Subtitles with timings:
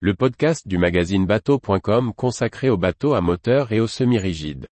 [0.00, 4.66] le podcast du magazine bateau.com consacré aux bateaux à moteur et aux semi-rigides.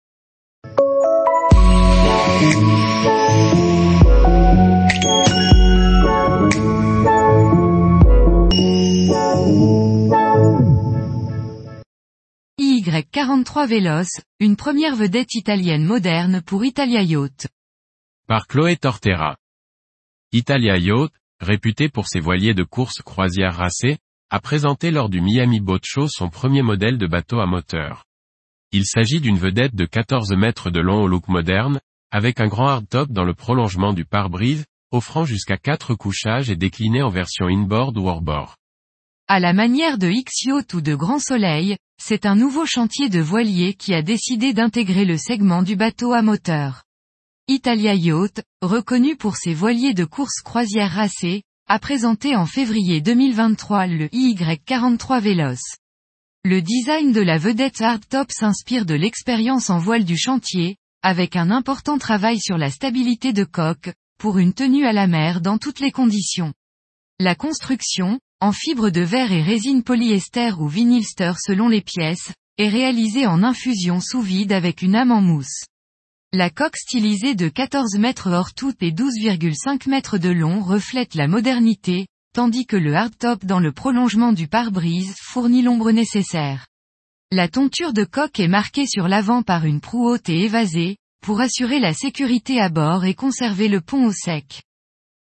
[12.60, 17.48] Y43 Veloce, une première vedette italienne moderne pour Italia Yacht.
[18.26, 19.38] Par Chloé Tortera.
[20.32, 23.96] Italia Yacht, réputé pour ses voiliers de course croisière racée,
[24.34, 28.04] a présenté lors du Miami Boat Show son premier modèle de bateau à moteur.
[28.72, 31.78] Il s'agit d'une vedette de 14 mètres de long au look moderne,
[32.10, 37.00] avec un grand hardtop dans le prolongement du pare-brise, offrant jusqu'à 4 couchages et décliné
[37.00, 38.56] en version inboard ou hors-bord.
[39.28, 43.74] À la manière de X-Yacht ou de Grand Soleil, c'est un nouveau chantier de voilier
[43.74, 46.82] qui a décidé d'intégrer le segment du bateau à moteur.
[47.46, 53.86] Italia Yacht, reconnu pour ses voiliers de course croisière racés, a présenté en février 2023
[53.86, 55.78] le IY43 Veloce.
[56.44, 61.50] Le design de la vedette hardtop s'inspire de l'expérience en voile du chantier, avec un
[61.50, 65.80] important travail sur la stabilité de coque, pour une tenue à la mer dans toutes
[65.80, 66.52] les conditions.
[67.18, 72.68] La construction, en fibre de verre et résine polyester ou vinylster selon les pièces, est
[72.68, 75.64] réalisée en infusion sous vide avec une âme en mousse.
[76.36, 81.28] La coque stylisée de 14 mètres hors tout et 12,5 mètres de long reflète la
[81.28, 86.66] modernité, tandis que le hardtop dans le prolongement du pare-brise fournit l'ombre nécessaire.
[87.30, 91.40] La tonture de coque est marquée sur l'avant par une proue haute et évasée, pour
[91.40, 94.64] assurer la sécurité à bord et conserver le pont au sec.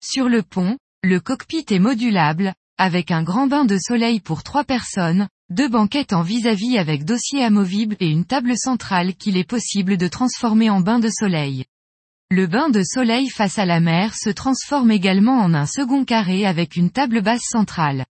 [0.04, 4.64] Sur le pont, le cockpit est modulable, avec un grand bain de soleil pour trois
[4.64, 9.96] personnes, deux banquettes en vis-à-vis avec dossier amovible et une table centrale qu'il est possible
[9.96, 11.64] de transformer en bain de soleil.
[12.30, 16.44] Le bain de soleil face à la mer se transforme également en un second carré
[16.44, 18.04] avec une table basse centrale.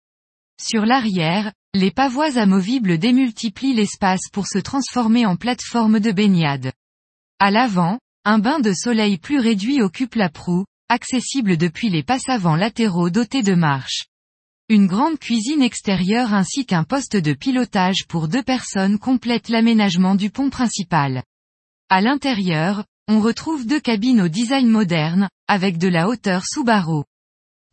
[0.61, 6.71] Sur l'arrière, les pavois amovibles démultiplient l'espace pour se transformer en plateforme de baignade.
[7.39, 12.55] À l'avant, un bain de soleil plus réduit occupe la proue, accessible depuis les passes-avant
[12.55, 14.05] latéraux dotés de marches.
[14.67, 20.31] Une grande cuisine extérieure ainsi qu'un poste de pilotage pour deux personnes complètent l'aménagement du
[20.31, 21.21] pont principal.
[21.87, 27.03] À l'intérieur, on retrouve deux cabines au design moderne, avec de la hauteur sous barreau.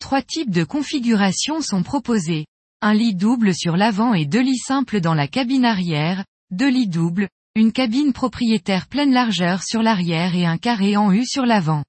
[0.01, 2.45] Trois types de configurations sont proposés.
[2.83, 6.89] Un lit double sur l'avant et deux lits simples dans la cabine arrière, deux lits
[6.89, 11.85] doubles, une cabine propriétaire pleine largeur sur l'arrière et un carré en U sur l'avant.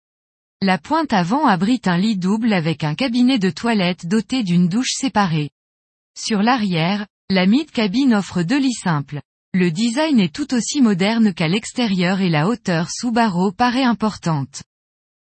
[0.66, 4.94] La pointe avant abrite un lit double avec un cabinet de toilette doté d'une douche
[4.94, 5.50] séparée.
[6.18, 9.19] Sur l'arrière, la mid-cabine offre deux lits simples.
[9.53, 14.63] Le design est tout aussi moderne qu'à l'extérieur et la hauteur sous barreau paraît importante.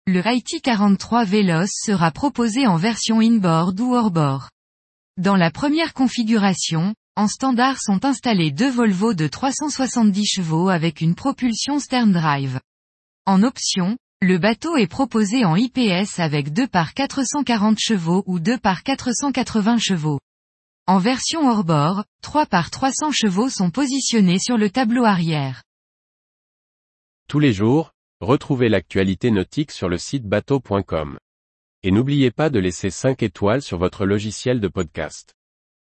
[0.06, 4.50] Le IT 43 Veloce sera proposé en version inboard ou hors-bord.
[5.17, 11.15] Dans la première configuration, en standard sont installés deux Volvo de 370 chevaux avec une
[11.15, 12.61] propulsion stern drive.
[13.25, 18.58] En option, le bateau est proposé en IPS avec 2 par 440 chevaux ou 2
[18.58, 20.20] par 480 chevaux.
[20.86, 25.62] En version hors-bord, 3 par 300 chevaux sont positionnés sur le tableau arrière.
[27.28, 31.19] Tous les jours, retrouvez l'actualité nautique sur le site bateau.com.
[31.82, 35.34] Et n'oubliez pas de laisser 5 étoiles sur votre logiciel de podcast.